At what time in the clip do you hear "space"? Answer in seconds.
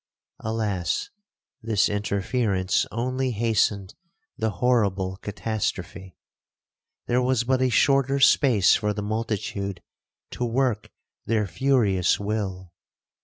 8.19-8.73